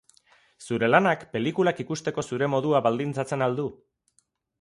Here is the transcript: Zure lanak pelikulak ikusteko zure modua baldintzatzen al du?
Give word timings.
Zure 0.67 0.87
lanak 0.87 1.25
pelikulak 1.35 1.81
ikusteko 1.83 2.23
zure 2.31 2.47
modua 2.53 2.81
baldintzatzen 2.87 3.45
al 3.49 3.59
du? 3.61 3.67